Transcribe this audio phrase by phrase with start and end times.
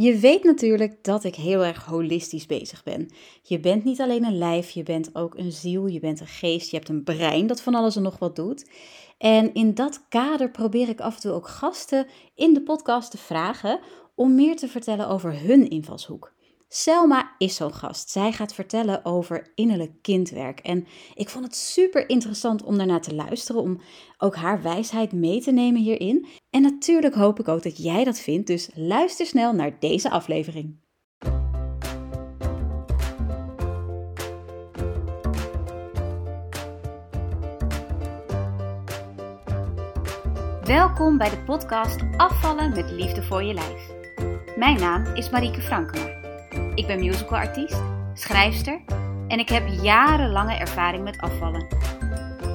[0.00, 3.08] Je weet natuurlijk dat ik heel erg holistisch bezig ben.
[3.42, 6.70] Je bent niet alleen een lijf, je bent ook een ziel, je bent een geest,
[6.70, 8.70] je hebt een brein dat van alles en nog wat doet.
[9.18, 13.18] En in dat kader probeer ik af en toe ook gasten in de podcast te
[13.18, 13.80] vragen
[14.14, 16.32] om meer te vertellen over hun invalshoek.
[16.70, 18.10] Selma is zo'n gast.
[18.10, 20.60] Zij gaat vertellen over innerlijk kindwerk.
[20.60, 23.80] En ik vond het super interessant om daarna te luisteren, om
[24.18, 26.26] ook haar wijsheid mee te nemen hierin.
[26.50, 30.76] En natuurlijk hoop ik ook dat jij dat vindt, dus luister snel naar deze aflevering.
[40.64, 43.90] Welkom bij de podcast Afvallen met liefde voor je lijf.
[44.56, 46.17] Mijn naam is Marieke Frankema.
[46.78, 47.82] Ik ben musicalartiest,
[48.14, 48.80] schrijfster
[49.28, 51.66] en ik heb jarenlange ervaring met afvallen.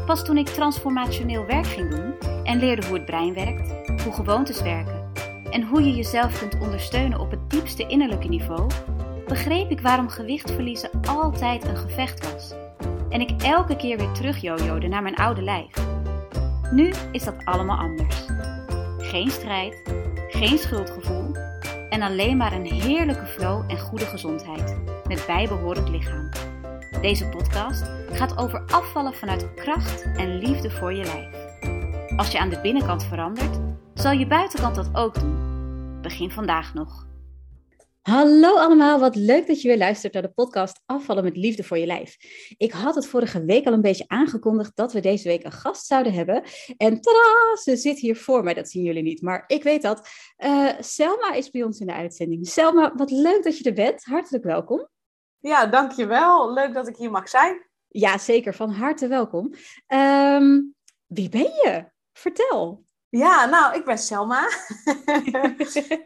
[0.05, 2.13] Pas toen ik transformationeel werk ging doen
[2.44, 5.12] en leerde hoe het brein werkt, hoe gewoontes werken
[5.49, 8.70] en hoe je jezelf kunt ondersteunen op het diepste innerlijke niveau,
[9.27, 12.54] begreep ik waarom gewicht verliezen altijd een gevecht was.
[13.10, 15.74] En ik elke keer weer terug jojode naar mijn oude lijf.
[16.71, 18.26] Nu is dat allemaal anders.
[18.98, 19.94] Geen strijd,
[20.29, 21.23] geen schuldgevoel
[21.94, 24.77] en alleen maar een heerlijke flow en goede gezondheid
[25.08, 26.30] met bijbehorend lichaam.
[27.02, 31.35] Deze podcast gaat over afvallen vanuit kracht en liefde voor je lijf.
[32.18, 33.60] Als je aan de binnenkant verandert,
[33.94, 35.38] zal je buitenkant dat ook doen.
[36.02, 37.05] Begin vandaag nog.
[38.04, 41.77] Hallo allemaal, wat leuk dat je weer luistert naar de podcast Afvallen met Liefde voor
[41.77, 42.18] je Lijf.
[42.57, 45.85] Ik had het vorige week al een beetje aangekondigd dat we deze week een gast
[45.85, 46.43] zouden hebben.
[46.77, 50.07] En tada, ze zit hier voor mij, dat zien jullie niet, maar ik weet dat.
[50.37, 52.48] Uh, Selma is bij ons in de uitzending.
[52.48, 54.04] Selma, wat leuk dat je er bent.
[54.04, 54.88] Hartelijk welkom.
[55.40, 56.54] Ja, dankjewel.
[56.54, 57.70] Leuk dat ik hier mag zijn.
[57.88, 58.54] Ja, zeker.
[58.54, 59.54] Van harte welkom.
[59.88, 61.85] Um, wie ben je?
[62.13, 62.84] Vertel.
[63.16, 64.42] Ja, nou, ik ben Selma.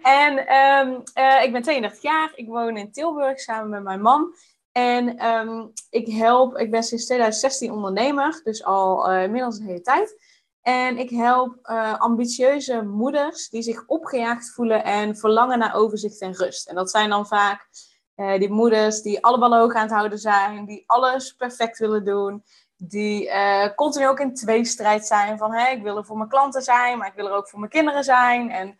[0.02, 2.32] en um, uh, ik ben 32 jaar.
[2.36, 4.36] Ik woon in Tilburg samen met mijn man.
[4.72, 9.82] En um, ik help, ik ben sinds 2016 ondernemer, dus al uh, inmiddels een hele
[9.82, 10.22] tijd.
[10.62, 16.34] En ik help uh, ambitieuze moeders die zich opgejaagd voelen en verlangen naar overzicht en
[16.34, 16.67] rust.
[16.67, 17.67] En dat zijn dan vaak
[18.16, 22.44] die moeders die alle ballen hoog aan het houden zijn, die alles perfect willen doen,
[22.77, 25.38] die uh, continu ook in tweestrijd zijn.
[25.38, 27.60] Van hey, ik wil er voor mijn klanten zijn, maar ik wil er ook voor
[27.60, 28.52] mijn kinderen zijn.
[28.52, 28.77] En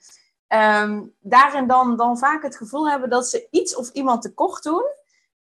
[0.84, 4.86] um, daarin dan, dan vaak het gevoel hebben dat ze iets of iemand tekort doen.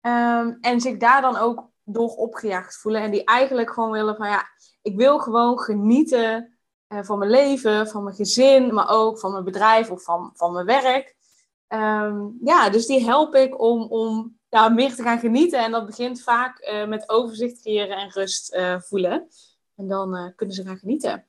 [0.01, 3.03] Um, en zich daar dan ook door opgejaagd voelen.
[3.03, 4.49] En die eigenlijk gewoon willen van ja,
[4.83, 6.59] ik wil gewoon genieten
[6.89, 10.53] uh, van mijn leven, van mijn gezin, maar ook van mijn bedrijf of van, van
[10.53, 11.17] mijn werk.
[11.69, 15.65] Um, ja, dus die help ik om, om ja, meer te gaan genieten.
[15.65, 19.29] En dat begint vaak uh, met overzicht creëren en rust uh, voelen.
[19.77, 21.25] En dan uh, kunnen ze gaan genieten.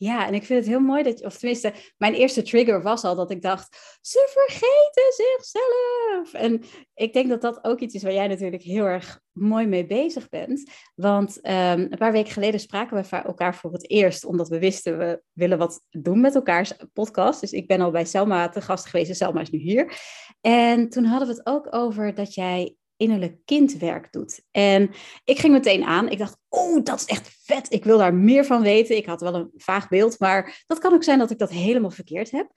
[0.00, 3.04] Ja, en ik vind het heel mooi dat je, of tenminste, mijn eerste trigger was
[3.04, 6.32] al dat ik dacht, ze vergeten zichzelf.
[6.32, 6.62] En
[6.94, 10.28] ik denk dat dat ook iets is waar jij natuurlijk heel erg mooi mee bezig
[10.28, 10.70] bent.
[10.94, 14.98] Want um, een paar weken geleden spraken we elkaar voor het eerst, omdat we wisten
[14.98, 17.40] we willen wat doen met elkaars podcast.
[17.40, 20.00] Dus ik ben al bij Selma te gast geweest en Selma is nu hier.
[20.40, 24.40] En toen hadden we het ook over dat jij innerlijk kindwerk doet.
[24.50, 24.90] En
[25.24, 26.08] ik ging meteen aan.
[26.08, 27.72] Ik dacht, oh, dat is echt vet.
[27.72, 28.96] Ik wil daar meer van weten.
[28.96, 31.90] Ik had wel een vaag beeld, maar dat kan ook zijn dat ik dat helemaal
[31.90, 32.50] verkeerd heb.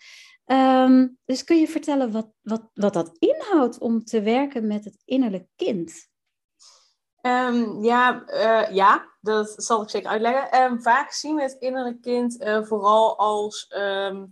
[0.46, 5.02] Um, dus kun je vertellen wat, wat, wat dat inhoudt om te werken met het
[5.06, 6.10] innerlijk kind?
[7.22, 10.62] Um, ja, uh, ja, dat zal ik zeker uitleggen.
[10.62, 14.24] Um, vaak zien we het innerlijk kind uh, vooral als, uh,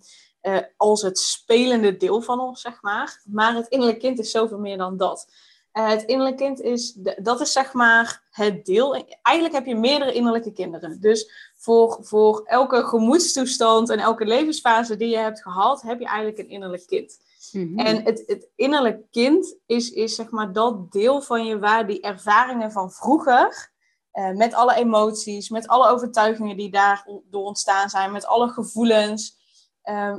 [0.78, 3.22] als het spelende deel van ons, zeg maar.
[3.26, 5.34] Maar het innerlijk kind is zoveel meer dan dat.
[5.74, 9.06] Uh, het innerlijk kind is, dat is zeg maar het deel.
[9.22, 11.02] Eigenlijk heb je meerdere innerlijke kinderen.
[11.02, 16.38] Dus voor, voor elke gemoedstoestand en elke levensfase die je hebt gehad, heb je eigenlijk
[16.38, 17.18] een innerlijk kind.
[17.52, 17.80] Mm-hmm.
[17.80, 22.02] En het, het innerlijk kind is, is zeg maar dat deel van je waar die
[22.02, 23.72] ervaringen van vroeger,
[24.14, 29.38] uh, met alle emoties, met alle overtuigingen die daardoor ontstaan zijn, met alle gevoelens,
[29.84, 30.16] uh,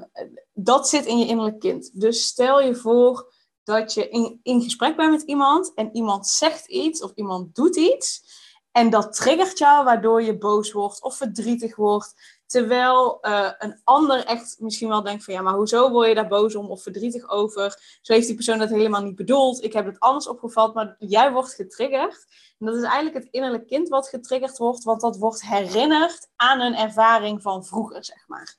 [0.53, 2.01] dat zit in je innerlijk kind.
[2.01, 3.33] Dus stel je voor
[3.71, 4.09] dat je
[4.43, 8.39] in, gesprek bent met iemand en iemand zegt iets of iemand doet iets.
[8.73, 12.15] En dat triggert jou, waardoor je boos wordt of verdrietig wordt.
[12.47, 16.29] Terwijl uh, een ander echt misschien wel denkt van ja, maar hoezo word je daar
[16.29, 17.99] boos om of verdrietig over?
[18.03, 19.65] Zo heeft die persoon dat helemaal niet bedoeld.
[19.65, 22.27] Ik heb het anders opgevat, maar jij wordt getriggerd.
[22.59, 26.61] En dat is eigenlijk het innerlijk kind wat getriggerd wordt, want dat wordt herinnerd aan
[26.61, 28.57] een ervaring van vroeger, zeg maar.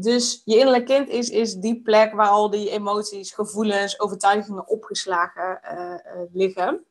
[0.00, 5.60] Dus je innerlijk kind is, is die plek waar al die emoties, gevoelens, overtuigingen opgeslagen
[5.64, 6.86] uh, uh, liggen.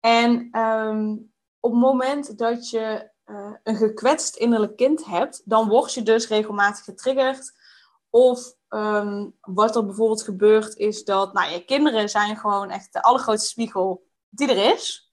[0.00, 5.94] En um, op het moment dat je uh, een gekwetst innerlijk kind hebt, dan word
[5.94, 7.52] je dus regelmatig getriggerd.
[8.10, 13.02] Of ehm, wat er bijvoorbeeld gebeurt, is dat nou, je kinderen zijn gewoon echt de
[13.02, 15.12] allergrootste spiegel die er is.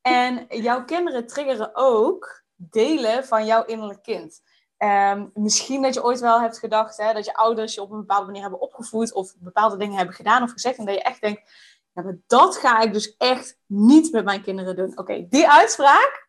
[0.00, 4.42] En jouw kinderen triggeren ook delen van jouw innerlijk kind.
[4.78, 7.98] Um, misschien dat je ooit wel hebt gedacht hè, dat je ouders je op een
[7.98, 10.78] bepaalde manier hebben opgevoed of bepaalde dingen hebben gedaan of gezegd.
[10.78, 11.50] En dat je echt denkt,
[11.92, 14.98] ja, maar dat ga ik dus echt niet met mijn kinderen doen.
[14.98, 16.28] Oké, die uitspraak,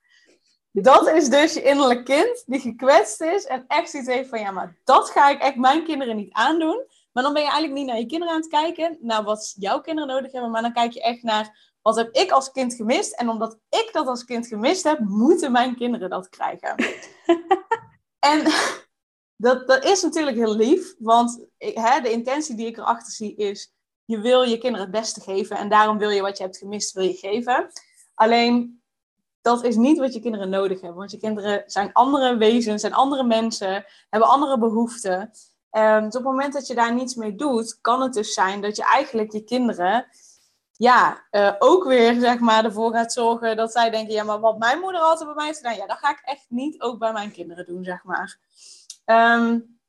[0.71, 4.51] dat is dus je innerlijk kind die gekwetst is en echt zoiets heeft van, ja,
[4.51, 6.85] maar dat ga ik echt mijn kinderen niet aandoen.
[7.11, 9.81] Maar dan ben je eigenlijk niet naar je kinderen aan het kijken, naar wat jouw
[9.81, 13.13] kinderen nodig hebben, maar dan kijk je echt naar wat heb ik als kind gemist.
[13.13, 16.75] En omdat ik dat als kind gemist heb, moeten mijn kinderen dat krijgen.
[18.19, 18.43] en
[19.45, 23.73] dat, dat is natuurlijk heel lief, want hè, de intentie die ik erachter zie is,
[24.05, 26.93] je wil je kinderen het beste geven en daarom wil je wat je hebt gemist,
[26.93, 27.71] wil je geven.
[28.13, 28.81] Alleen,
[29.41, 32.93] dat is niet wat je kinderen nodig hebben, want je kinderen zijn andere wezens, zijn
[32.93, 35.29] andere mensen, hebben andere behoeften.
[35.71, 38.75] Dus op het moment dat je daar niets mee doet, kan het dus zijn dat
[38.75, 40.07] je eigenlijk je kinderen
[40.77, 44.57] ja, uh, ook weer zeg maar, ervoor gaat zorgen dat zij denken: ja, maar wat
[44.57, 47.11] mijn moeder altijd bij mij heeft gedaan, ja, dat ga ik echt niet ook bij
[47.11, 48.39] mijn kinderen doen, zeg maar.
[49.05, 49.79] Um,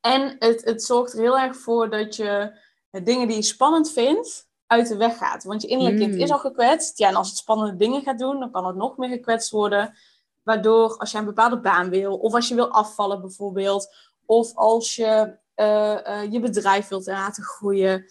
[0.00, 2.58] en het, het zorgt er heel erg voor dat je
[2.90, 5.44] dingen die je spannend vindt, uit de weg gaat.
[5.44, 6.32] Want je innerlijk kind is mm.
[6.32, 6.98] al gekwetst.
[6.98, 9.94] Ja, en als het spannende dingen gaat doen, dan kan het nog meer gekwetst worden.
[10.42, 13.94] Waardoor als je een bepaalde baan wil, of als je wil afvallen bijvoorbeeld,
[14.26, 18.04] of als je uh, uh, je bedrijf wilt laten groeien,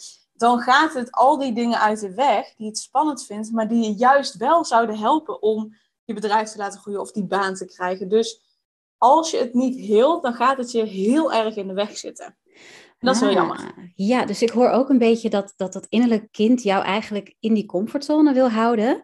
[0.43, 3.83] dan gaat het al die dingen uit de weg die het spannend vindt, maar die
[3.83, 7.65] je juist wel zouden helpen om je bedrijf te laten groeien of die baan te
[7.65, 8.09] krijgen.
[8.09, 8.41] Dus
[8.97, 12.37] als je het niet hield, dan gaat het je heel erg in de weg zitten.
[12.99, 13.91] dat is wel ah, jammer.
[13.95, 17.53] Ja, dus ik hoor ook een beetje dat, dat dat innerlijk kind jou eigenlijk in
[17.53, 19.03] die comfortzone wil houden,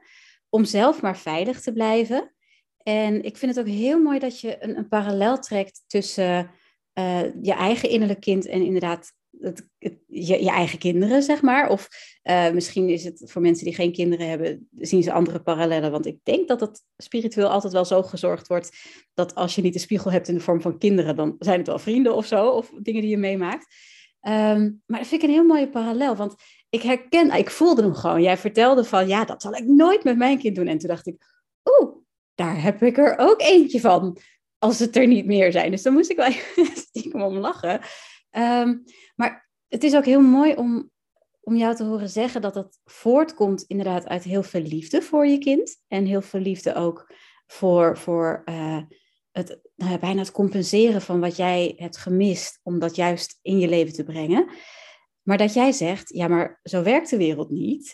[0.49, 2.33] om zelf maar veilig te blijven.
[2.77, 6.51] En ik vind het ook heel mooi dat je een, een parallel trekt tussen
[6.93, 9.67] uh, je eigen innerlijk kind en inderdaad het,
[10.07, 11.69] je, je, eigen kinderen, zeg maar.
[11.69, 11.87] Of
[12.23, 15.91] uh, misschien is het voor mensen die geen kinderen hebben, zien ze andere parallellen.
[15.91, 18.77] Want ik denk dat het spiritueel altijd wel zo gezorgd wordt
[19.13, 21.67] dat als je niet de spiegel hebt in de vorm van kinderen, dan zijn het
[21.67, 23.75] wel vrienden of zo, of dingen die je meemaakt.
[24.21, 26.35] Um, maar dat vind ik een heel mooie parallel, want
[26.69, 28.21] ik herken, ik voelde hem gewoon.
[28.21, 30.67] Jij vertelde van, ja, dat zal ik nooit met mijn kind doen.
[30.67, 31.15] En toen dacht ik,
[31.63, 31.95] oeh,
[32.35, 34.17] daar heb ik er ook eentje van,
[34.57, 35.71] als het er niet meer zijn.
[35.71, 36.31] Dus dan moest ik wel
[36.87, 37.81] stiekem om lachen.
[38.31, 38.83] Um,
[39.15, 40.91] maar het is ook heel mooi om,
[41.39, 45.37] om jou te horen zeggen dat dat voortkomt inderdaad uit heel veel liefde voor je
[45.37, 45.83] kind.
[45.87, 47.13] En heel veel liefde ook
[47.47, 48.81] voor, voor uh,
[49.31, 53.67] het, nou bijna het compenseren van wat jij hebt gemist, om dat juist in je
[53.67, 54.49] leven te brengen.
[55.21, 57.93] Maar dat jij zegt, ja, maar zo werkt de wereld niet.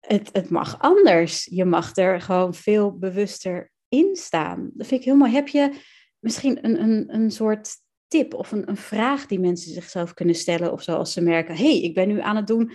[0.00, 1.44] Het, het mag anders.
[1.44, 4.70] Je mag er gewoon veel bewuster in staan.
[4.74, 5.32] Dat vind ik heel mooi.
[5.32, 5.70] Heb je
[6.18, 7.82] misschien een, een, een soort
[8.14, 11.56] tip of een, een vraag die mensen zichzelf kunnen stellen of zo als ze merken,
[11.56, 12.72] hey, ik ben nu aan het doen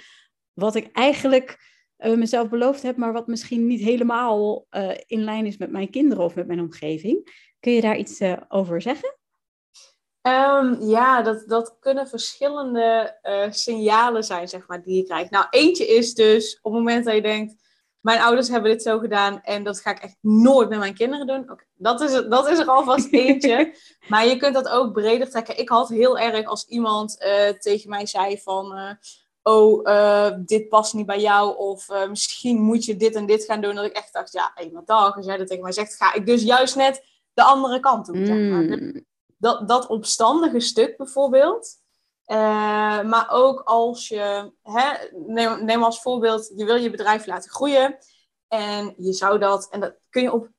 [0.53, 1.57] wat ik eigenlijk
[1.97, 5.89] uh, mezelf beloofd heb, maar wat misschien niet helemaal uh, in lijn is met mijn
[5.89, 7.47] kinderen of met mijn omgeving.
[7.59, 9.17] Kun je daar iets uh, over zeggen?
[10.21, 13.17] Um, ja, dat, dat kunnen verschillende
[13.49, 15.31] signalen zijn, zeg maar, die je krijgt.
[15.31, 17.68] Nou, eentje is dus op het moment dat je denkt,
[18.01, 21.27] mijn ouders hebben dit zo gedaan en dat ga ik echt nooit met mijn kinderen
[21.27, 21.41] doen.
[21.41, 23.75] Okay, dat, is, dat is er alvast eentje.
[24.07, 25.59] maar je kunt dat ook breder trekken.
[25.59, 28.77] Ik had heel erg als iemand uh, tegen mij zei van...
[28.77, 28.91] Uh,
[29.41, 31.57] oh, uh, dit past niet bij jou.
[31.57, 33.75] Of misschien moet je dit en dit gaan doen.
[33.75, 35.15] Dat ik echt dacht, ja, eenmaal dag.
[35.15, 37.03] Als jij dat tegen mij zegt, ga ik dus juist net
[37.33, 38.15] de andere kant op.
[38.15, 38.61] Zeg maar.
[38.61, 39.05] Mm.
[39.37, 41.77] dat, dat opstandige stuk bijvoorbeeld.
[42.31, 47.51] Uh, maar ook als je, hè, neem, neem, als voorbeeld, je wil je bedrijf laten
[47.51, 47.97] groeien.
[48.47, 50.49] En je zou dat, en dat kun je op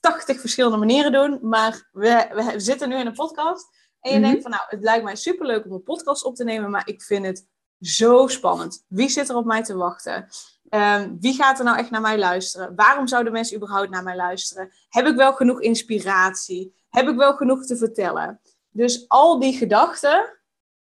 [0.00, 1.38] 80 verschillende manieren doen.
[1.42, 3.68] Maar we, we zitten nu in een podcast.
[4.00, 4.26] En je mhm.
[4.26, 6.70] denkt van, nou, het lijkt mij superleuk om een podcast op te nemen.
[6.70, 7.46] Maar ik vind het
[7.80, 8.84] zo spannend.
[8.88, 10.28] Wie zit er op mij te wachten?
[10.70, 12.74] Um, wie gaat er nou echt naar mij luisteren?
[12.74, 14.72] Waarom zouden mensen überhaupt naar mij luisteren?
[14.88, 16.74] Heb ik wel genoeg inspiratie?
[16.88, 18.40] Heb ik wel genoeg te vertellen?
[18.70, 20.41] Dus al die gedachten,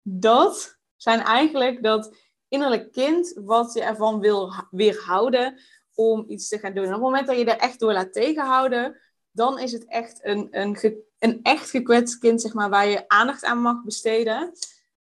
[0.08, 2.16] dat zijn eigenlijk dat
[2.48, 5.60] innerlijk kind wat je ervan wil weerhouden
[5.94, 6.84] om iets te gaan doen.
[6.84, 10.20] En op het moment dat je er echt door laat tegenhouden, dan is het echt
[10.22, 14.52] een, een, een echt gekwetst kind, zeg maar, waar je aandacht aan mag besteden.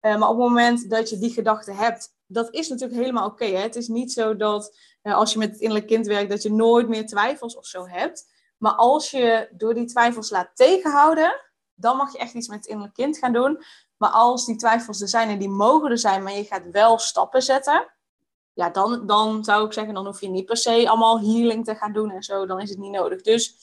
[0.02, 3.46] Uh, maar op het moment dat je die gedachte hebt, dat is natuurlijk helemaal oké.
[3.46, 6.52] het is niet zo dat uh, als je met het innerlijk kind werkt, dat je
[6.52, 8.30] nooit meer twijfels of zo hebt.
[8.58, 11.42] Maar als je door die twijfels laat tegenhouden,
[11.74, 13.64] dan mag je echt iets met het innerlijk kind gaan doen.
[14.02, 16.98] Maar als die twijfels er zijn en die mogen er zijn, maar je gaat wel
[16.98, 17.92] stappen zetten,
[18.54, 21.76] ja, dan, dan zou ik zeggen, dan hoef je niet per se allemaal healing te
[21.76, 22.46] gaan doen en zo.
[22.46, 23.22] Dan is het niet nodig.
[23.22, 23.56] Dus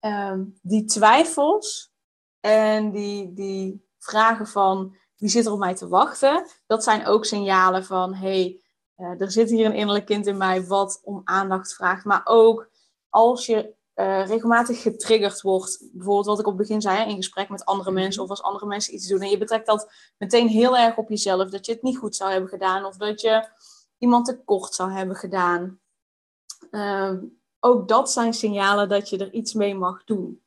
[0.00, 1.92] um, die twijfels
[2.40, 6.46] en die, die vragen van wie zit er op mij te wachten?
[6.66, 8.60] Dat zijn ook signalen van, hey,
[8.96, 12.04] uh, er zit hier een innerlijk kind in mij wat om aandacht vraagt.
[12.04, 12.70] Maar ook
[13.08, 17.48] als je uh, regelmatig getriggerd wordt, bijvoorbeeld wat ik op het begin zei, in gesprek
[17.48, 18.00] met andere mhm.
[18.00, 21.08] mensen of als andere mensen iets doen en je betrekt dat meteen heel erg op
[21.08, 23.48] jezelf, dat je het niet goed zou hebben gedaan of dat je
[23.98, 25.80] iemand tekort zou hebben gedaan.
[26.70, 27.12] Uh,
[27.60, 30.42] ook dat zijn signalen dat je er iets mee mag doen.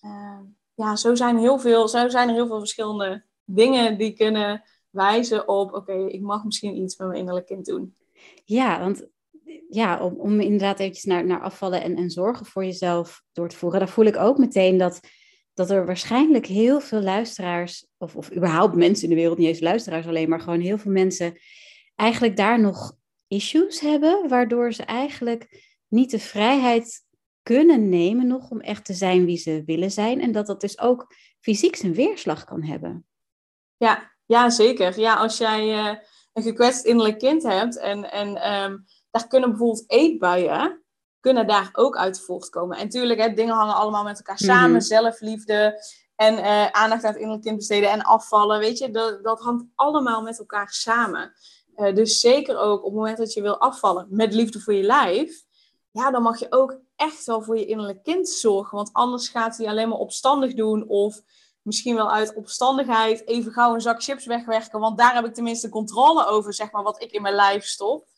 [0.00, 0.40] Uh,
[0.74, 5.48] ja, zo zijn, heel veel, zo zijn er heel veel verschillende dingen die kunnen wijzen
[5.48, 7.96] op, oké, ik mag misschien iets met mijn innerlijk kind doen.
[8.44, 9.06] Ja, want
[9.74, 13.56] ja, om, om inderdaad eventjes naar, naar afvallen en, en zorgen voor jezelf door te
[13.56, 15.00] voeren, daar voel ik ook meteen dat,
[15.54, 19.60] dat er waarschijnlijk heel veel luisteraars, of, of überhaupt mensen in de wereld, niet eens
[19.60, 21.38] luisteraars alleen, maar gewoon heel veel mensen,
[21.94, 22.96] eigenlijk daar nog
[23.28, 27.02] issues hebben, waardoor ze eigenlijk niet de vrijheid
[27.42, 30.20] kunnen nemen nog om echt te zijn wie ze willen zijn.
[30.20, 31.06] En dat dat dus ook
[31.40, 33.06] fysiek zijn weerslag kan hebben.
[33.76, 35.00] Ja, ja zeker.
[35.00, 35.98] Ja, als jij uh,
[36.32, 40.82] een gekwetst innerlijk kind hebt en, en um, daar kunnen bijvoorbeeld eetbuien,
[41.20, 42.76] kunnen daar ook uit voortkomen.
[42.76, 44.70] En natuurlijk, hè, dingen hangen allemaal met elkaar samen.
[44.70, 44.80] Mhm.
[44.80, 45.84] Zelfliefde
[46.16, 48.58] en uh, aandacht aan het innerlijk kind besteden en afvallen.
[48.58, 51.32] Weet je, dat, dat hangt allemaal met elkaar samen.
[51.76, 54.82] Uh, dus zeker ook op het moment dat je wil afvallen met liefde voor je
[54.82, 55.42] lijf,
[55.90, 58.76] ja, dan mag je ook echt wel voor je innerlijk kind zorgen.
[58.76, 61.20] Want anders gaat hij alleen maar opstandig doen of
[61.62, 64.80] misschien wel uit opstandigheid even gauw een zak chips wegwerken.
[64.80, 68.12] Want daar heb ik tenminste controle over, zeg maar, wat ik in mijn lijf stop.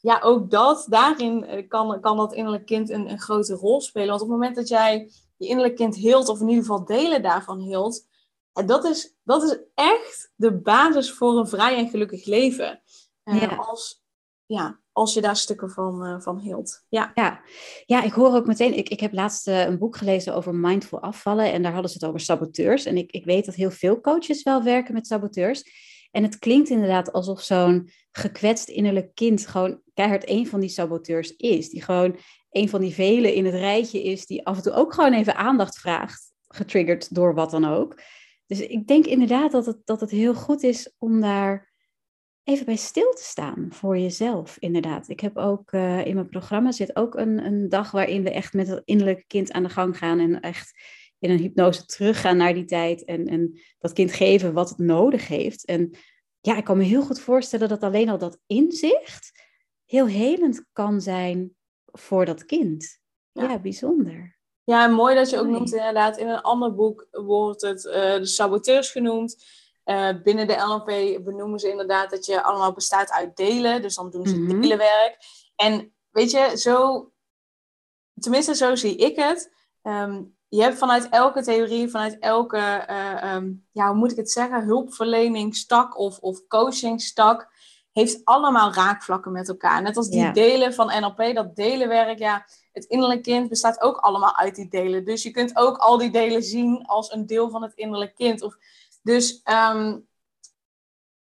[0.00, 4.08] Ja, ook dat, daarin eh, kan, kan dat innerlijk kind een, een grote rol spelen.
[4.08, 7.22] Want op het moment dat jij je innerlijk kind hield, of in ieder geval delen
[7.22, 8.06] daarvan hield,
[8.52, 12.82] dat is, dat is echt de basis voor een vrij en gelukkig leven.
[13.24, 13.54] Uh, ja.
[13.54, 14.04] Als,
[14.46, 16.84] ja, als je daar stukken van, uh, van hield.
[16.88, 17.10] Ja.
[17.14, 17.40] Ja.
[17.86, 21.00] ja, ik hoor ook meteen, ik, ik heb laatst uh, een boek gelezen over mindful
[21.00, 22.84] afvallen en daar hadden ze het over saboteurs.
[22.84, 25.64] En ik, ik weet dat heel veel coaches wel werken met saboteurs.
[26.16, 31.36] En het klinkt inderdaad alsof zo'n gekwetst innerlijk kind gewoon keihard een van die saboteurs
[31.36, 31.68] is.
[31.68, 32.16] Die gewoon
[32.50, 35.36] een van die velen in het rijtje is, die af en toe ook gewoon even
[35.36, 38.00] aandacht vraagt, getriggerd door wat dan ook.
[38.46, 41.72] Dus ik denk inderdaad dat het, dat het heel goed is om daar
[42.42, 45.08] even bij stil te staan voor jezelf, inderdaad.
[45.08, 48.52] Ik heb ook uh, in mijn programma zit ook een, een dag waarin we echt
[48.52, 50.72] met het innerlijke kind aan de gang gaan en echt
[51.26, 55.28] in een hypnose teruggaan naar die tijd en, en dat kind geven wat het nodig
[55.28, 55.64] heeft.
[55.64, 55.90] En
[56.40, 59.44] ja, ik kan me heel goed voorstellen dat alleen al dat inzicht
[59.84, 62.98] heel helend kan zijn voor dat kind.
[63.32, 64.38] Ja, bijzonder.
[64.64, 66.16] Ja, mooi dat je ook noemt inderdaad.
[66.16, 69.44] In een ander boek wordt het uh, de saboteurs genoemd.
[69.84, 73.82] Uh, binnen de NLP benoemen ze inderdaad dat je allemaal bestaat uit delen.
[73.82, 75.18] Dus dan doen ze mm delenwerk.
[75.56, 77.10] En weet je, zo,
[78.20, 79.52] tenminste zo zie ik het.
[79.82, 84.30] Um, je hebt vanuit elke theorie, vanuit elke, uh, um, ja, hoe moet ik het
[84.30, 87.48] zeggen, hulpverleningstak of, of coachingstak,
[87.92, 89.82] heeft allemaal raakvlakken met elkaar.
[89.82, 94.36] Net als die delen van NLP, dat delenwerk, ja, het innerlijk kind bestaat ook allemaal
[94.36, 95.04] uit die delen.
[95.04, 98.42] Dus je kunt ook al die delen zien als een deel van het innerlijk kind.
[98.42, 98.56] Of
[99.02, 99.40] dus,
[99.74, 100.06] um,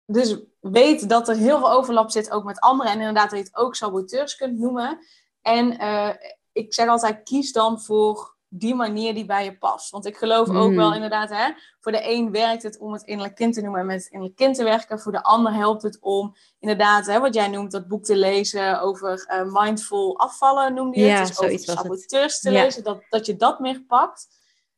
[0.05, 2.93] dus weet dat er heel veel overlap zit ook met anderen.
[2.93, 4.99] En inderdaad dat je het ook saboteurs kunt noemen.
[5.43, 6.11] En uh,
[6.53, 9.91] ik zeg altijd, kies dan voor die manier die bij je past.
[9.91, 10.95] Want ik geloof ook wel mm.
[10.95, 14.03] inderdaad, hè, voor de een werkt het om het innerlijk kind te noemen en met
[14.03, 15.01] het innerlijk kind te werken.
[15.01, 18.81] Voor de ander helpt het om inderdaad, hè, wat jij noemt, dat boek te lezen
[18.81, 21.27] over uh, mindful afvallen, noemde je het.
[21.27, 24.29] Dus over saboteurs te lezen, dat, dat je dat meer pakt.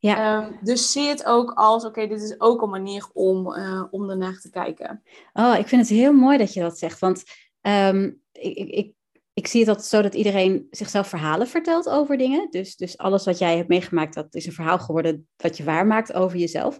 [0.00, 0.44] Ja.
[0.44, 4.10] Um, dus zie het ook als, oké, dit is ook een manier om, uh, om
[4.10, 5.02] ernaar te kijken.
[5.32, 6.98] Oh, ik vind het heel mooi dat je dat zegt.
[6.98, 7.24] Want
[7.62, 8.92] um, ik, ik,
[9.38, 12.50] ik zie het zo dat iedereen zichzelf verhalen vertelt over dingen.
[12.50, 16.12] Dus, dus alles wat jij hebt meegemaakt, dat is een verhaal geworden wat je waarmaakt
[16.12, 16.78] over jezelf.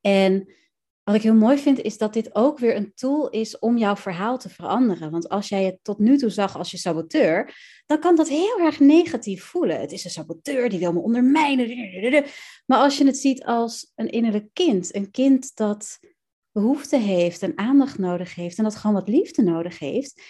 [0.00, 0.52] En
[1.02, 3.96] wat ik heel mooi vind, is dat dit ook weer een tool is om jouw
[3.96, 5.10] verhaal te veranderen.
[5.10, 7.54] Want als jij het tot nu toe zag als je saboteur,
[7.86, 9.80] dan kan dat heel erg negatief voelen.
[9.80, 12.24] Het is een saboteur die wil me ondermijnen.
[12.66, 15.98] Maar als je het ziet als een innerlijk kind, een kind dat
[16.52, 20.22] behoefte heeft en aandacht nodig heeft en dat gewoon wat liefde nodig heeft.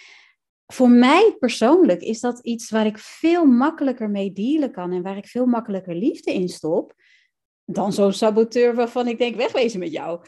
[0.73, 5.17] Voor mij persoonlijk is dat iets waar ik veel makkelijker mee dealen kan en waar
[5.17, 6.93] ik veel makkelijker liefde in stop
[7.65, 10.21] dan zo'n saboteur waarvan ik denk wegwezen met jou.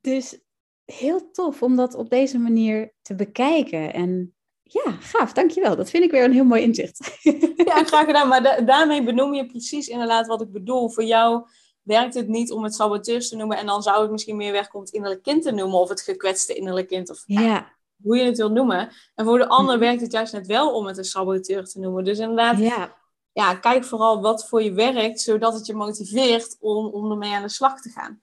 [0.00, 0.40] Dus
[0.84, 3.92] heel tof om dat op deze manier te bekijken.
[3.92, 5.76] En ja, gaaf, dankjewel.
[5.76, 7.18] Dat vind ik weer een heel mooi inzicht.
[7.56, 8.28] Ja, graag gedaan.
[8.28, 10.90] Maar daarmee benoem je precies inderdaad wat ik bedoel.
[10.90, 11.46] Voor jou
[11.82, 13.56] werkt het niet om het saboteurs te noemen.
[13.56, 15.78] En dan zou het misschien meer werken om het innerlijk kind te noemen.
[15.78, 17.10] Of het gekwetste innerlijk kind.
[17.10, 17.75] Of ja.
[18.02, 18.90] Hoe je het wil noemen.
[19.14, 19.84] En voor de ander mhm.
[19.84, 22.04] werkt het juist net wel om het een saboteur te noemen.
[22.04, 23.04] Dus inderdaad, ja.
[23.32, 25.20] Ja, kijk vooral wat voor je werkt.
[25.20, 28.22] Zodat het je motiveert om, om ermee aan de slag te gaan.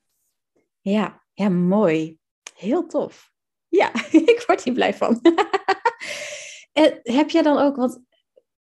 [0.81, 2.19] Ja, ja, mooi.
[2.55, 3.31] Heel tof.
[3.67, 3.91] Ja,
[4.33, 5.21] ik word hier blij van.
[6.81, 8.01] en heb jij dan ook, want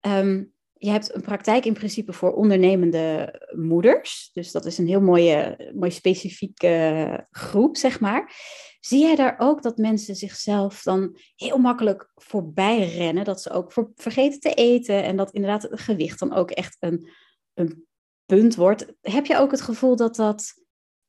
[0.00, 0.44] ehm,
[0.82, 4.30] je hebt een praktijk in principe voor ondernemende moeders.
[4.32, 8.34] Dus dat is een heel mooie, mooi specifieke groep, zeg maar.
[8.80, 13.24] Zie jij daar ook dat mensen zichzelf dan heel makkelijk voorbij rennen?
[13.24, 17.10] Dat ze ook vergeten te eten en dat inderdaad het gewicht dan ook echt een,
[17.54, 17.86] een
[18.26, 18.92] punt wordt.
[19.00, 20.54] Heb je ook het gevoel dat dat.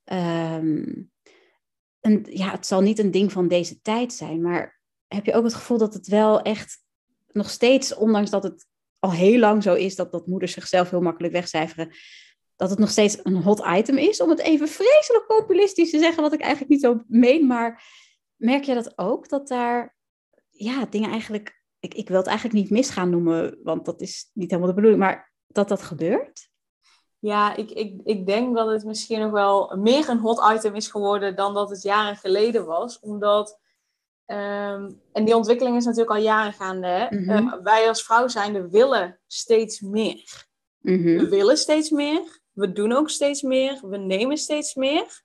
[0.03, 1.11] Um,
[1.99, 5.43] een, ja, het zal niet een ding van deze tijd zijn, maar heb je ook
[5.43, 6.83] het gevoel dat het wel echt
[7.31, 8.69] nog steeds, ondanks dat het
[9.01, 11.91] al heel lang zo is dat, dat moeders zichzelf heel makkelijk wegcijferen,
[12.55, 16.23] dat het nog steeds een hot item is, om het even vreselijk populistisch te zeggen,
[16.23, 17.83] wat ik eigenlijk niet zo meen, maar
[18.35, 19.95] merk je dat ook, dat daar
[20.49, 24.49] ja, dingen eigenlijk, ik, ik wil het eigenlijk niet misgaan noemen, want dat is niet
[24.49, 26.49] helemaal de bedoeling, maar dat dat gebeurt?
[27.19, 30.87] Ja, ik, ik, ik denk dat het misschien nog wel meer een hot item is
[30.87, 32.99] geworden dan dat het jaren geleden was.
[32.99, 33.59] Omdat,
[34.31, 37.07] ehm, en die ontwikkeling is natuurlijk al jaren gaande.
[37.09, 37.29] Mhm.
[37.29, 40.45] Eh, wij als vrouw zijn willen steeds meer.
[40.79, 41.17] Mhm.
[41.17, 42.39] We willen steeds meer.
[42.51, 43.79] We doen ook steeds meer.
[43.81, 45.23] We nemen steeds meer.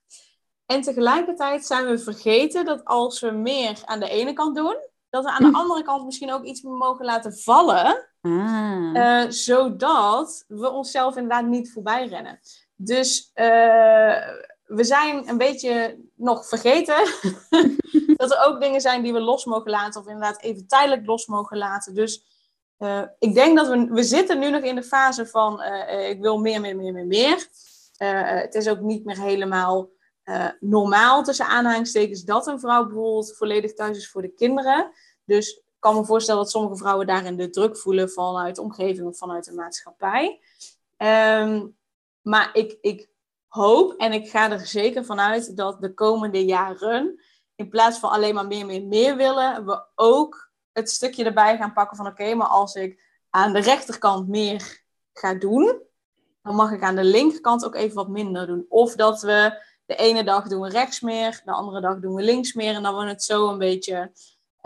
[0.67, 4.77] En tegelijkertijd zijn we vergeten dat als we meer aan de ene kant doen,
[5.11, 5.55] dat we aan de hm.
[5.55, 8.09] andere kant misschien ook iets mogen laten vallen.
[8.21, 8.91] Ah.
[8.95, 12.41] Uh, zodat we onszelf inderdaad niet voorbij rennen.
[12.75, 14.29] Dus uh,
[14.67, 16.97] we zijn een beetje nog vergeten
[18.17, 20.01] dat er ook dingen zijn die we los mogen laten.
[20.01, 21.95] Of inderdaad even tijdelijk los mogen laten.
[21.95, 22.25] Dus
[22.79, 25.63] uh, ik denk dat we, we zitten nu nog in de fase van
[26.09, 27.49] ik wil meer, meer, meer, meer, meer.
[28.39, 29.91] het is ook niet meer helemaal
[30.61, 34.93] normaal tussen aanhalingstekens dat een vrouw bijvoorbeeld volledig thuis is voor de kinderen.
[35.25, 39.07] Dus ik kan me voorstellen dat sommige vrouwen daarin de druk voelen vanuit de omgeving
[39.07, 40.41] of vanuit de maatschappij.
[40.97, 41.77] Um,
[42.23, 43.09] maar ik, ik
[43.57, 47.21] hoop en ik ga er zeker vanuit dat de komende jaren,
[47.55, 51.73] in plaats van alleen maar meer, meer, meer willen, we ook het stukje erbij gaan
[51.73, 55.83] pakken van oké, maar als ik aan de rechterkant meer ga doen,
[56.43, 58.67] dan mag ik aan de linkerkant ook even wat minder doen.
[58.69, 62.23] Of dat we de ene dag doen we rechts meer, de andere dag doen we
[62.23, 64.13] links meer en dan we het zo een beetje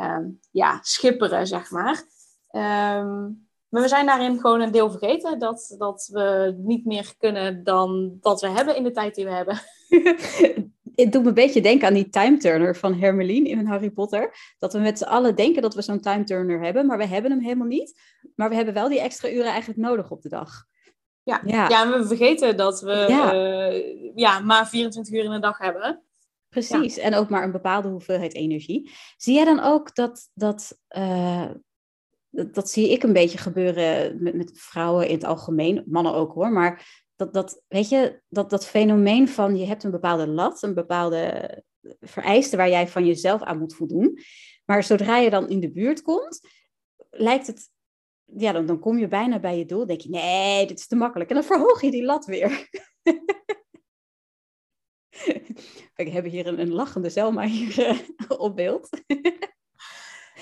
[0.00, 2.02] Ehm, ja, schipperen, zeg maar.
[2.50, 3.28] Ehm,
[3.70, 5.38] maar we zijn daarin gewoon een deel vergeten.
[5.38, 9.30] Dat, dat we niet meer kunnen dan dat we hebben in de tijd die we
[9.30, 9.58] hebben.
[10.94, 14.34] Het doet me een beetje denken aan die time turner van Hermeline in Harry Potter.
[14.58, 17.30] Dat we met z'n allen denken dat we zo'n time turner hebben, maar we hebben
[17.30, 18.00] hem helemaal niet.
[18.34, 20.64] Maar we hebben wel die extra uren eigenlijk nodig op de dag.
[21.22, 21.68] Ja, ja.
[21.68, 23.34] ja we vergeten dat we ja.
[23.34, 26.02] Uh, ja, maar 24 uur in de dag hebben.
[26.48, 28.90] Precies, en ook maar een bepaalde hoeveelheid energie.
[29.16, 31.50] Zie jij dan ook dat, dat, uh,
[32.30, 36.52] dat, zie ik een beetje gebeuren met, met vrouwen in het algemeen, mannen ook hoor,
[36.52, 40.74] maar dat, dat, weet je, dat, dat fenomeen van je hebt een bepaalde lat, een
[40.74, 41.62] bepaalde
[42.00, 44.18] vereiste waar jij van jezelf aan moet voldoen,
[44.64, 46.40] maar zodra je dan in de buurt komt,
[47.10, 47.70] lijkt het,
[48.24, 50.96] ja, dan, dan kom je bijna bij je doel, denk je, nee, dit is te
[50.96, 52.68] makkelijk, en dan verhoog je die lat weer.
[55.94, 58.88] We hebben hier een, een lachende Selma hier uh, op beeld.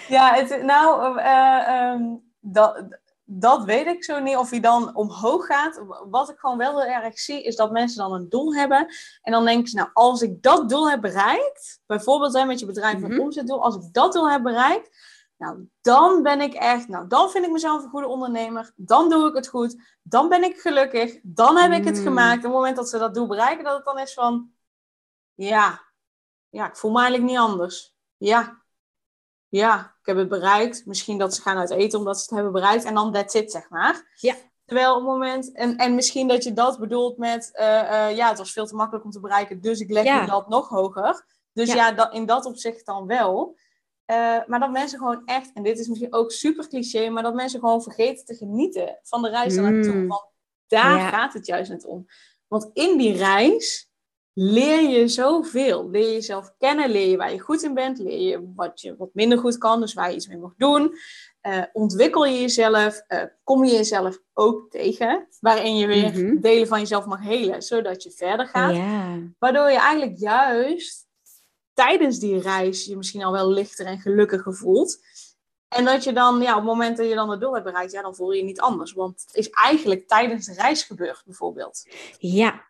[0.09, 2.85] ja, het, nou, uh, dat,
[3.25, 5.83] dat weet ik zo niet of hij dan omhoog gaat.
[6.11, 8.87] Wat ik gewoon wel heel erg zie, is dat mensen dan een doel hebben.
[9.23, 12.66] En dan denken ze, nou, als ik dat doel heb bereikt, bijvoorbeeld hè, met je
[12.66, 14.97] bedrijf een mm omzetdoel, als ik dat doel heb bereikt,
[15.37, 18.73] nou, dan ben ik echt, nou, dan vind ik mezelf een goede ondernemer.
[18.77, 19.99] Dan doe ik het goed.
[20.03, 21.18] Dan ben ik gelukkig.
[21.23, 22.03] Dan heb ik het mm.
[22.03, 22.37] gemaakt.
[22.37, 24.51] Op het moment dat ze dat doel bereiken, dat het dan is van,
[25.35, 25.81] ja,
[26.49, 27.97] ja, ik voel me eigenlijk niet anders.
[28.16, 28.62] Ja,
[29.48, 30.87] ja, ik heb het bereikt.
[30.87, 32.84] Misschien dat ze gaan uit eten omdat ze het hebben bereikt.
[32.84, 34.14] En dan that's it, zeg maar.
[34.14, 34.34] Ja.
[34.64, 38.28] Terwijl op het moment, en, en misschien dat je dat bedoelt met, uh, uh, ja,
[38.28, 40.26] het was veel te makkelijk om te bereiken, dus ik leg ja.
[40.26, 41.24] dat nog hoger.
[41.52, 43.56] Dus ja, ja dat, in dat opzicht dan wel.
[44.11, 47.34] Uh, maar dat mensen gewoon echt, en dit is misschien ook super cliché, maar dat
[47.34, 49.62] mensen gewoon vergeten te genieten van de reis mm.
[49.62, 50.06] naartoe.
[50.06, 50.24] Want
[50.66, 52.06] daar gaat het juist net om.
[52.46, 53.88] Want in die reis
[54.40, 55.90] leer je zoveel.
[55.90, 58.96] Leer je jezelf kennen, leer je waar je goed in bent, leer je wat je
[58.96, 60.98] wat minder goed kan, dus waar je iets mee mag doen.
[61.42, 66.40] Uh, ontwikkel je jezelf, uh, kom je jezelf ook tegen, waarin je weer mhm.
[66.40, 68.77] delen van jezelf mag helen, zodat je verder gaat.
[69.38, 71.07] Waardoor je eigenlijk juist
[71.74, 74.98] tijdens die reis je misschien al wel lichter en gelukkiger voelt.
[75.68, 77.92] En dat je dan, ja, op het moment dat je dan het doel hebt bereikt,
[77.92, 78.92] ja, dan voel je je niet anders.
[78.92, 81.87] Want het is eigenlijk tijdens de reis gebeurd, bijvoorbeeld.
[82.18, 82.66] Ja,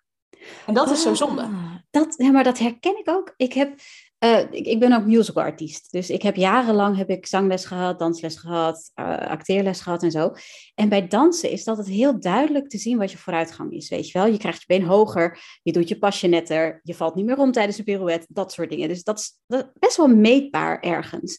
[0.67, 1.43] en dat is zo zonde.
[1.43, 3.35] Ah, dat, ja, maar dat herken ik ook.
[3.37, 3.81] Ik heb
[4.25, 5.93] Uh, ik, ik, ben ook musicalartiest.
[5.93, 10.33] Dus ik heb jarenlang heb ik zangles gehad, dansles gehad, uh, acteerles gehad en zo.
[10.75, 13.89] En bij dansen is dat het heel duidelijk te zien wat je vooruitgang is.
[13.89, 17.15] Weet je wel, je krijgt je been hoger, je doet je pasje netter, je valt
[17.15, 18.89] niet meer om tijdens een pirouette, dat soort dingen.
[18.89, 21.39] Dus dat is, dat is best wel meetbaar ergens.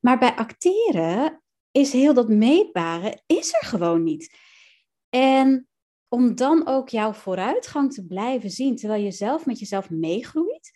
[0.00, 4.36] Maar bij acteren is heel dat meetbare, is er gewoon niet.
[5.08, 5.68] En
[6.12, 10.72] om dan ook jouw vooruitgang te blijven zien, terwijl je zelf met jezelf meegroeit,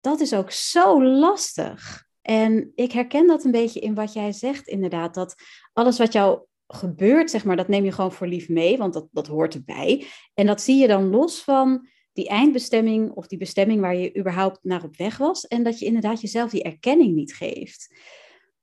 [0.00, 2.04] dat is ook zo lastig.
[2.22, 5.14] En ik herken dat een beetje in wat jij zegt, inderdaad.
[5.14, 5.34] Dat
[5.72, 9.08] alles wat jou gebeurt, zeg maar, dat neem je gewoon voor lief mee, want dat,
[9.10, 10.06] dat hoort erbij.
[10.34, 14.58] En dat zie je dan los van die eindbestemming of die bestemming waar je überhaupt
[14.62, 15.46] naar op weg was.
[15.46, 17.94] En dat je inderdaad jezelf die erkenning niet geeft.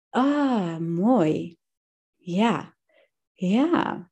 [0.09, 1.57] Ah, mooi.
[2.15, 2.75] Ja,
[3.33, 4.09] ja.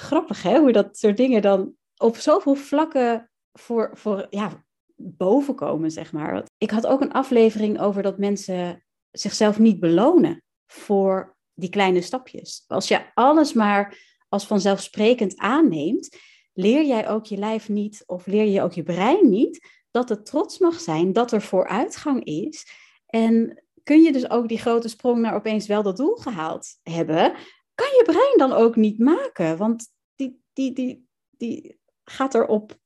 [0.00, 4.64] Grappig hè, hoe dat soort dingen dan op zoveel vlakken voor, voor ja,
[4.96, 6.44] boven komen, zeg maar.
[6.58, 12.64] Ik had ook een aflevering over dat mensen zichzelf niet belonen voor die kleine stapjes.
[12.66, 16.16] Als je alles maar als vanzelfsprekend aanneemt,
[16.52, 20.26] leer jij ook je lijf niet of leer je ook je brein niet dat het
[20.26, 22.66] trots mag zijn dat er vooruitgang is.
[23.06, 27.32] En kun je dus ook die grote sprong naar opeens wel dat doel gehaald hebben,
[27.80, 32.78] kan je brein dan ook niet maken, want die, die, die, die gaat erop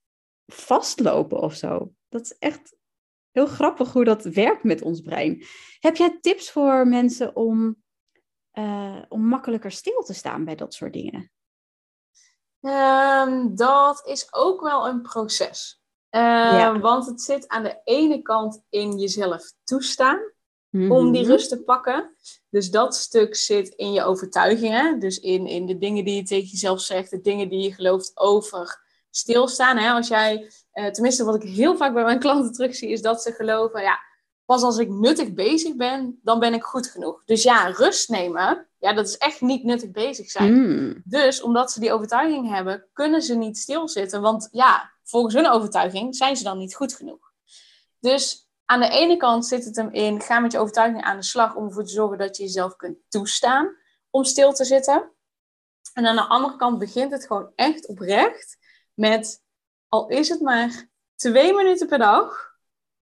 [0.47, 1.93] vastlopen of zo.
[2.09, 2.77] Dat is echt
[3.31, 5.45] heel grappig hoe dat werkt met ons brein.
[5.79, 7.83] Heb jij tips voor mensen om,
[8.53, 11.31] uh, om makkelijker stil te staan bij dat soort dingen?
[12.61, 15.83] Um, dat is ook wel een proces.
[16.11, 20.34] Uh, Want het zit aan de ene kant in jezelf toestaan
[20.75, 21.31] om die mhm.
[21.31, 22.11] rust te pakken.
[22.51, 24.99] Dus dat stuk zit in je overtuigingen.
[24.99, 28.11] Dus in, in de dingen die je tegen jezelf zegt, de dingen die je gelooft
[28.15, 29.77] over stilstaan.
[29.77, 29.91] Hè?
[29.91, 33.33] Als jij, uh, tenminste wat ik heel vaak bij mijn klanten terugzie, is dat ze
[33.33, 33.99] geloven, ja,
[34.45, 37.23] pas als ik nuttig bezig ben, dan ben ik goed genoeg.
[37.25, 40.53] Dus ja, rust nemen, ja, dat is echt niet nuttig bezig zijn.
[40.55, 41.03] Hmm.
[41.05, 44.21] Dus omdat ze die overtuiging hebben, kunnen ze niet stilzitten.
[44.21, 47.33] Want ja, volgens hun overtuiging zijn ze dan niet goed genoeg.
[48.01, 51.23] Dus aan de ene kant zit het hem in, ga met je overtuiging aan de
[51.23, 53.77] slag om ervoor te zorgen dat je jezelf kunt toestaan
[54.11, 55.13] om stil te zitten.
[55.93, 58.59] En aan de andere kant begint het gewoon echt oprecht
[58.95, 59.43] met,
[59.89, 62.53] al is het maar twee minuten per dag,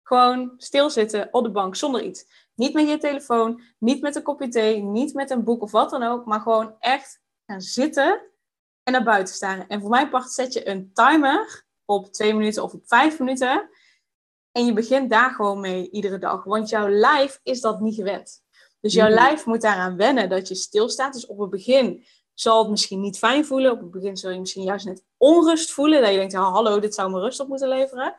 [0.03, 2.25] gewoon stilzitten op de bank zonder iets.
[2.55, 5.91] Niet met je telefoon, niet met een kopje thee, niet met een boek of wat
[5.91, 8.21] dan ook, maar gewoon echt gaan zitten
[8.83, 9.69] en naar buiten staan.
[9.69, 13.69] En voor mijn part zet je een timer op twee minuten of op vijf minuten.
[14.57, 16.45] En je begint daar gewoon mee iedere dag.
[16.45, 18.43] Want jouw lijf is dat niet gewend.
[18.81, 19.15] Dus jouw mhm.
[19.15, 21.13] lijf moet daaraan wennen dat je stilstaat.
[21.13, 23.73] Dus op het begin zal het misschien niet fijn voelen.
[23.73, 26.01] Op het begin zul je misschien juist net onrust voelen.
[26.01, 28.15] Dat je denkt, oh, hallo, dit zou me rust op moeten leveren.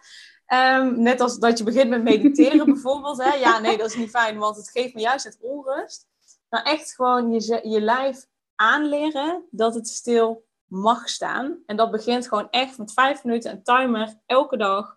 [0.46, 3.24] Ehm, net als dat je begint met mediteren bijvoorbeeld.
[3.24, 3.34] Hè?
[3.34, 6.08] Ja, nee, dat is niet fijn, want het geeft me juist het onrust.
[6.50, 11.58] Maar echt gewoon je, je lijf aanleren dat het stil mag staan.
[11.66, 14.97] En dat begint gewoon echt met vijf minuten een timer elke dag.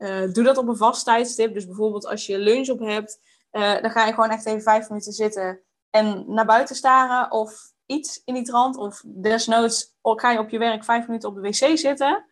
[0.00, 1.54] Uh, doe dat op een vast tijdstip.
[1.54, 3.20] Dus bijvoorbeeld als je lunch op hebt,
[3.52, 5.60] uh, dan ga je gewoon echt even vijf minuten zitten
[5.90, 7.30] en naar buiten staren.
[7.30, 8.76] Of iets in die trant.
[8.76, 12.26] Of desnoods ga je op je werk vijf minuten op de wc zitten.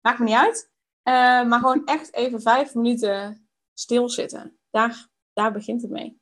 [0.00, 0.70] Maakt me niet uit.
[1.04, 4.58] Uh, maar gewoon echt even vijf minuten stilzitten.
[4.70, 6.20] Daar, daar begint het mee.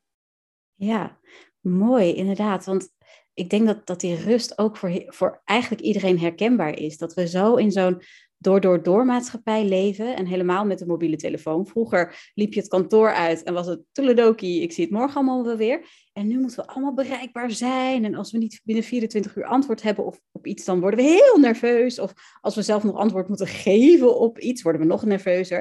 [0.75, 1.19] Ja,
[1.61, 2.65] mooi, inderdaad.
[2.65, 2.93] Want
[3.35, 6.99] ik denk dat, dat die rust ook voor, voor eigenlijk iedereen herkenbaar is.
[6.99, 8.03] Dat we zo in zo'n
[8.43, 10.17] door, door, door maatschappij leven.
[10.17, 11.67] En helemaal met de mobiele telefoon.
[11.67, 15.45] Vroeger liep je het kantoor uit en was het toeledoki, ik zie het morgen allemaal
[15.45, 15.87] wel weer.
[16.13, 18.05] En nu moeten we allemaal bereikbaar zijn.
[18.05, 21.11] En als we niet binnen 24 uur antwoord hebben of op iets, dan worden we
[21.11, 21.99] heel nerveus.
[21.99, 25.59] Of als we zelf nog antwoord moeten geven op iets, worden we nog nerveuzer.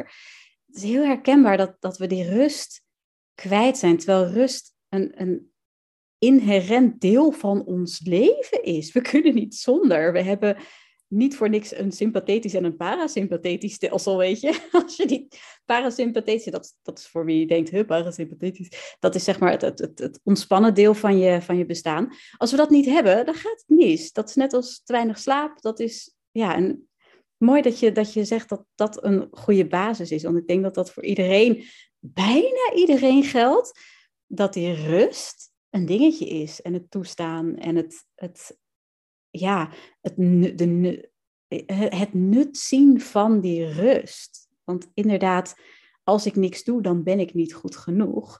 [0.65, 2.81] Het is heel herkenbaar dat, dat we die rust
[3.35, 3.97] kwijt zijn.
[3.97, 5.51] Terwijl rust een, een
[6.17, 8.91] inherent deel van ons leven is.
[8.91, 10.13] We kunnen niet zonder.
[10.13, 10.57] We hebben
[11.11, 14.67] niet voor niks een sympathetisch en een parasympathetisch stelsel, weet je.
[14.83, 15.27] Als je die
[15.65, 19.61] parasympathetische, dat, dat is voor wie je denkt, huh, parasympathetisch, dat is zeg maar het,
[19.61, 22.13] het, het, het, ontspannen deel van je, van je bestaan.
[22.37, 24.11] Als we dat niet hebben, dan gaat het mis.
[24.11, 25.61] Dat is net als te weinig slaap.
[25.61, 26.89] Dat is, ja, en
[27.37, 30.23] mooi dat je, dat je zegt dat dat een goede basis is.
[30.23, 31.63] Want ik denk dat dat voor iedereen,
[31.99, 33.79] bijna iedereen geldt,
[34.27, 36.61] dat die rust een dingetje is.
[36.61, 38.59] En het toestaan en het, het
[39.31, 39.69] ja,
[40.01, 40.15] het,
[40.57, 41.09] de,
[41.75, 44.49] het nut zien van die rust.
[44.63, 45.55] Want inderdaad,
[46.03, 48.39] als ik niks doe, dan ben ik niet goed genoeg.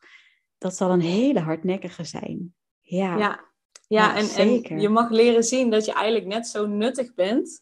[0.58, 2.56] Dat zal een hele hardnekkige zijn.
[2.80, 3.46] Ja, ja,
[3.88, 7.62] ja, en, en je mag leren zien dat je eigenlijk net zo nuttig bent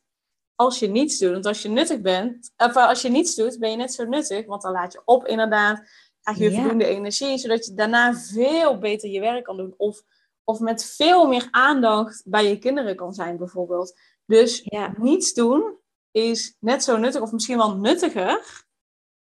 [0.56, 1.32] als je niets doet.
[1.32, 4.46] Want als je nuttig bent, of als je niets doet, ben je net zo nuttig.
[4.46, 6.08] Want dan laat je op inderdaad.
[6.22, 6.60] krijg je Ja.
[6.60, 9.74] voldoende energie, zodat je daarna veel beter je werk kan doen.
[9.78, 10.02] Of,
[10.50, 14.00] of met veel meer aandacht bij je kinderen kan zijn, bijvoorbeeld.
[14.26, 14.94] Dus Ja.
[14.98, 15.78] niets doen
[16.12, 18.66] is net zo nuttig, of misschien wel nuttiger,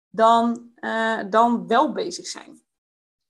[0.09, 2.63] dan, eh, dan wel bezig zijn.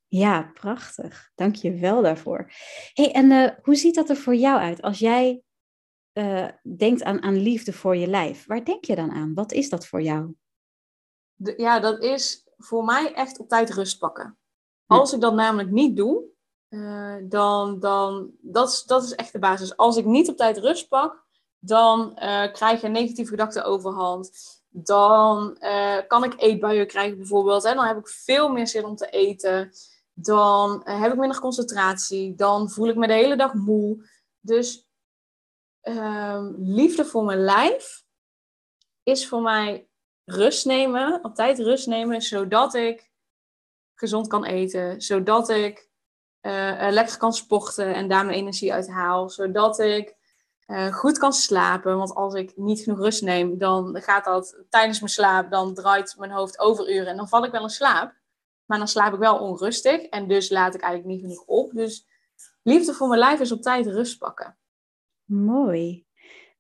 [0.08, 1.30] Ja, prachtig.
[1.34, 2.50] Dank je wel daarvoor.
[2.92, 5.42] hey, en eh, hoe ziet dat er voor jou uit als jij
[6.12, 8.46] eh, denkt aan, aan liefde voor je lijf?
[8.46, 9.34] Waar denk je dan aan?
[9.34, 10.34] Wat is dat voor jou?
[11.34, 14.38] De- ja, dat is voor mij echt op tijd rust pakken.
[14.86, 16.32] Als ik dat namelijk niet doe,
[16.68, 19.76] eh, dan, dan dat, is, dat is echt de basis.
[19.76, 21.24] Als ik niet op tijd rust pak,
[21.58, 24.30] dan eh, krijg je negatieve gedachten overhand.
[24.68, 27.64] Dan eh, kan ik eetbuien krijgen bijvoorbeeld.
[27.64, 29.70] En dan heb ik veel meer zin om te eten.
[30.12, 32.34] Dan heb ik minder concentratie.
[32.34, 34.08] Dan voel ik me de hele dag moe.
[34.40, 34.88] Dus
[35.80, 38.04] ehm, liefde voor mijn lijf
[39.02, 39.88] is voor mij
[40.24, 43.10] rust nemen, op tijd rust nemen, zodat ik
[43.94, 45.88] gezond kan eten, zodat ik
[46.44, 50.14] eh, lekker kan sporten en daar mijn energie uit haal, zodat ik
[50.66, 51.96] eh, goed kan slapen.
[51.96, 56.14] Want als ik niet genoeg rust neem, dan gaat dat tijdens mijn slaap, dan draait
[56.18, 58.14] mijn hoofd overuren en dan val ik wel in slaap.
[58.64, 61.72] Maar dan slaap ik wel onrustig en dus laat ik eigenlijk niet genoeg op.
[61.72, 62.06] Dus
[62.62, 64.56] liefde voor mijn lijf is op tijd rust pakken.
[65.24, 66.06] Mooi.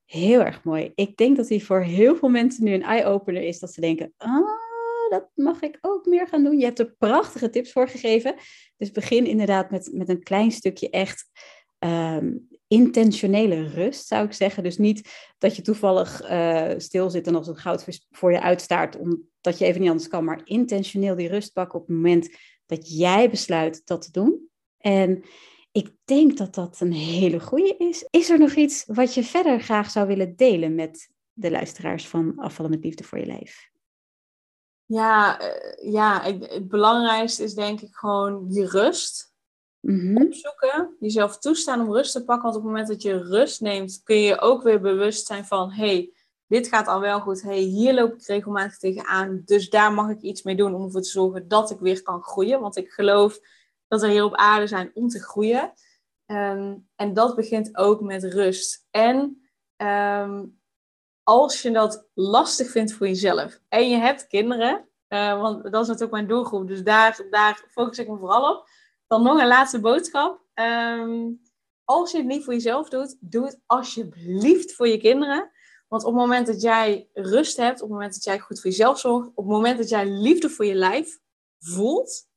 [0.04, 0.92] Heel erg mooi.
[0.94, 3.58] Ik denk dat die voor heel veel mensen nu een eye-opener is.
[3.58, 4.63] Dat ze denken, ah,
[5.14, 6.58] dat mag ik ook meer gaan doen.
[6.58, 8.34] Je hebt er prachtige tips voor gegeven.
[8.76, 11.26] Dus begin inderdaad met, met een klein stukje echt
[11.78, 12.32] ehm,
[12.66, 14.62] intentionele rust, zou ik zeggen.
[14.62, 18.96] Dus niet dat je toevallig eh stil zit en als een goudvis voor je uitstaart,
[18.96, 20.24] omdat je even niet anders kan.
[20.24, 24.48] Maar intentioneel die rust pakken op het moment dat jij besluit dat te doen.
[24.78, 25.24] En
[25.72, 28.06] ik denk dat dat een hele goede is.
[28.10, 32.32] Is er nog iets wat je verder graag zou willen delen met de luisteraars van
[32.36, 33.72] Afvallen met Liefde voor je Lijf?
[34.86, 39.32] Ja, eh, ja het belangrijkste is denk ik gewoon die rust.
[39.80, 40.16] Mhm.
[40.16, 42.44] opzoeken, jezelf toestaan om rust te pakken.
[42.44, 45.44] Want op het moment dat je rust neemt, kun je je ook weer bewust zijn
[45.44, 46.12] van: hey,
[46.46, 47.42] dit gaat al wel goed.
[47.42, 49.42] hey, hier loop ik regelmatig tegenaan.
[49.44, 52.22] Dus daar mag ik iets mee doen om ervoor te zorgen dat ik weer kan
[52.22, 52.60] groeien.
[52.60, 53.38] Want ik geloof
[53.88, 55.72] dat we hier op aarde zijn om te groeien.
[56.26, 58.86] Ehm, en dat begint ook met rust.
[58.90, 59.42] En
[59.76, 60.44] ehm,
[61.24, 65.86] als je dat lastig vindt voor jezelf en je hebt kinderen, eh, want dat is
[65.86, 68.68] natuurlijk mijn doelgroep, dus daar, daar focus ik me vooral op.
[69.06, 70.40] Dan nog een laatste boodschap.
[70.54, 71.30] Ehm,
[71.84, 75.50] als je het niet voor jezelf doet, doe het alsjeblieft voor je kinderen.
[75.88, 78.70] Want op het moment dat jij rust hebt, op het moment dat jij goed voor
[78.70, 81.18] jezelf zorgt, op het moment dat jij liefde voor je lijf
[81.58, 82.28] voelt,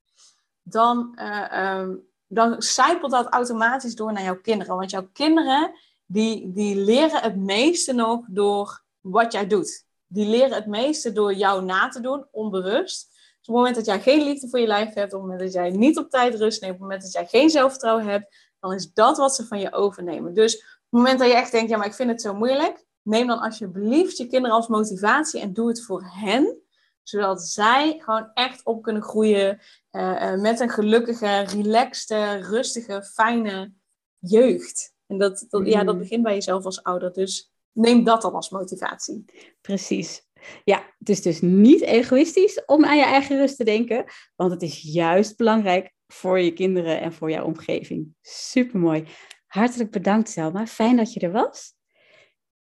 [0.61, 1.95] dan, ehm,
[2.27, 4.75] dan zijpelt dat automatisch door naar jouw kinderen.
[4.75, 5.71] Want jouw kinderen,
[6.07, 9.85] die, die leren het meeste nog door wat jij doet.
[10.07, 13.07] Die leren het meeste door jou na te doen, onbewust.
[13.09, 15.39] Dus op het moment dat jij geen liefde voor je lijf hebt, op het moment
[15.39, 18.35] dat jij niet op tijd rust neemt, op het moment dat jij geen zelfvertrouwen hebt,
[18.59, 20.33] dan is dat wat ze van je overnemen.
[20.33, 22.85] Dus op het moment dat je echt denkt, ja, maar ik vind het zo moeilijk,
[23.01, 26.61] neem dan alsjeblieft je kinderen als motivatie en doe het voor hen,
[27.03, 29.59] zodat zij gewoon echt op kunnen groeien
[29.91, 33.73] uh, uh, met een gelukkige, relaxte, rustige, fijne
[34.19, 34.95] jeugd.
[35.07, 35.67] En dat, dat, mm.
[35.67, 37.13] ja, dat begint bij jezelf als ouder.
[37.13, 39.25] Dus neem dat dan als motivatie.
[39.61, 40.25] Precies.
[40.63, 44.61] Ja, het is dus niet egoïstisch om aan je eigen rust te denken, want het
[44.61, 48.15] is juist belangrijk voor je kinderen en voor jouw omgeving.
[48.21, 49.05] Supermooi.
[49.47, 50.67] Hartelijk bedankt, Selma.
[50.67, 51.75] Fijn dat je er was.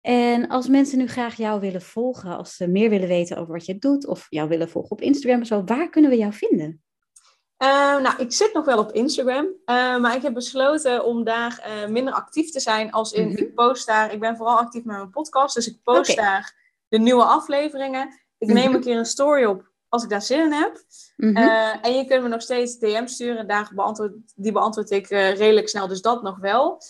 [0.01, 3.67] En als mensen nu graag jou willen volgen, als ze meer willen weten over wat
[3.67, 6.83] je doet, of jou willen volgen op Instagram of zo, waar kunnen we jou vinden?
[7.65, 11.67] Uh, nou, ik zit nog wel op Instagram, uh, maar ik heb besloten om daar
[11.67, 12.93] uh, minder actief te zijn.
[12.93, 13.45] Als in, mm-hmm.
[13.45, 16.25] ik post daar, ik ben vooral actief met mijn podcast, dus ik post okay.
[16.25, 16.55] daar
[16.89, 18.21] de nieuwe afleveringen.
[18.39, 20.83] Ik neem een keer een story op als ik daar zin in heb.
[21.17, 21.81] Mm-hmm.
[21.83, 25.89] en je kunt me nog steeds DM sturen, daar beantwoord, die beantwoord ik redelijk snel,
[25.89, 26.83] dus dat nog wel.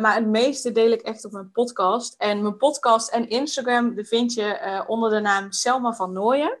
[0.00, 2.14] maar het meeste deel ik echt op mijn podcast.
[2.18, 6.58] En mijn podcast en Instagram de vind je onder de naam Selma van Nooyen.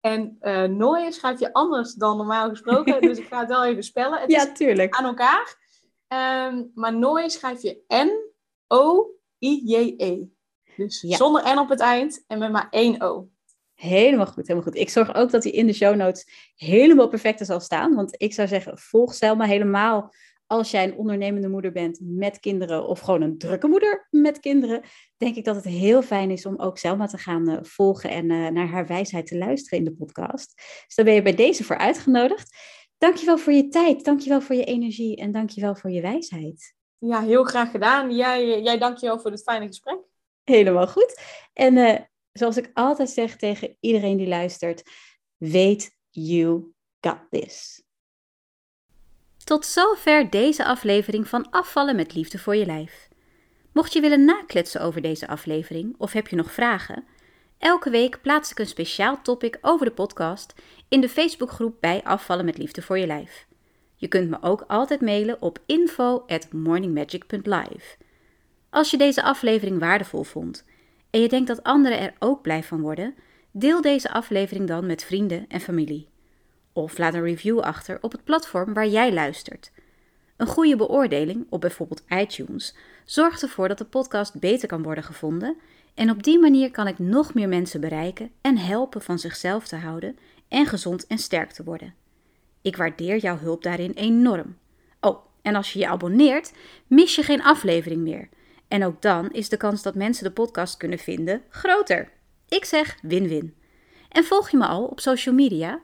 [0.00, 3.00] En uh, Nooien schrijf je anders dan normaal gesproken.
[3.08, 4.20] dus ik ga het wel even spellen.
[4.20, 4.94] Het ja, is tuurlijk.
[4.94, 5.58] aan elkaar.
[6.48, 7.84] Um, maar Nooien schrijf je
[8.68, 9.18] N-O-I-J-E.
[10.76, 11.16] Dus ja.
[11.16, 13.28] zonder N op het eind en met maar één O.
[13.74, 14.76] Helemaal goed, helemaal goed.
[14.76, 17.94] Ik zorg ook dat hij in de show notes helemaal perfect zal staan.
[17.94, 20.12] Want ik zou zeggen, volg Selma helemaal
[20.50, 24.82] als jij een ondernemende moeder bent met kinderen of gewoon een drukke moeder met kinderen,
[25.16, 28.30] denk ik dat het heel fijn is om ook Selma te gaan uh, volgen en
[28.30, 30.54] uh, naar haar wijsheid te luisteren in de podcast.
[30.86, 32.56] Dus daar ben je bij deze voor uitgenodigd.
[32.98, 36.74] Dankjewel voor je tijd, dankjewel voor je energie en dankjewel voor je wijsheid.
[36.98, 38.16] Ja, heel graag gedaan.
[38.16, 39.98] Jij, jij dankjewel voor dit fijne gesprek.
[40.44, 41.20] Helemaal goed.
[41.52, 41.98] En uh,
[42.32, 44.82] zoals ik altijd zeg tegen iedereen die luistert,
[45.36, 47.84] weet You got this.
[49.50, 53.08] Tot zover deze aflevering van Afvallen met Liefde voor je lijf.
[53.72, 57.04] Mocht je willen nakletsen over deze aflevering of heb je nog vragen,
[57.58, 60.54] elke week plaats ik een speciaal topic over de podcast
[60.88, 63.46] in de Facebookgroep bij Afvallen met Liefde voor je lijf.
[63.96, 67.96] Je kunt me ook altijd mailen op info@morningmagic.live.
[68.70, 70.64] Als je deze aflevering waardevol vond
[71.10, 73.14] en je denkt dat anderen er ook blij van worden,
[73.50, 76.09] deel deze aflevering dan met vrienden en familie.
[76.72, 79.70] Of laat een review achter op het platform waar jij luistert.
[80.36, 85.56] Een goede beoordeling op bijvoorbeeld iTunes zorgt ervoor dat de podcast beter kan worden gevonden
[85.94, 89.76] en op die manier kan ik nog meer mensen bereiken en helpen van zichzelf te
[89.76, 91.94] houden en gezond en sterk te worden.
[92.62, 94.56] Ik waardeer jouw hulp daarin enorm.
[95.00, 96.52] Oh, en als je je abonneert,
[96.86, 98.28] mis je geen aflevering meer.
[98.68, 102.10] En ook dan is de kans dat mensen de podcast kunnen vinden groter.
[102.48, 103.54] Ik zeg win-win.
[104.08, 105.80] En volg je me al op social media?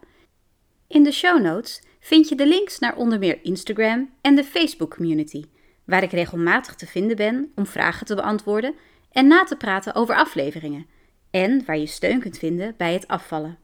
[0.89, 4.95] In de show notes vind je de links naar onder meer Instagram en de Facebook
[4.97, 5.45] community,
[5.85, 8.75] waar ik regelmatig te vinden ben om vragen te beantwoorden
[9.11, 10.87] en na te praten over afleveringen,
[11.31, 13.59] en waar je steun kunt vinden bij het afvallen.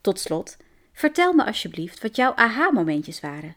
[0.00, 0.56] Tot slot,
[0.92, 3.56] vertel me alsjeblieft wat jouw aha-momentjes waren.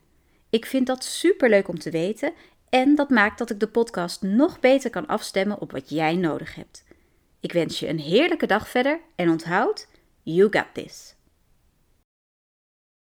[0.50, 2.34] Ik vind dat superleuk om te weten
[2.70, 6.56] en dat maakt dat ik de podcast nog beter kan afstemmen op wat jij nodig
[6.56, 6.84] hebt.
[7.40, 9.88] Ik wens je een heerlijke dag verder en onthoud,
[10.24, 11.14] you got this.